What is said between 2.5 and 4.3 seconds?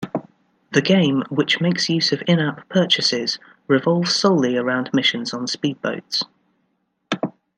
purchases, revolves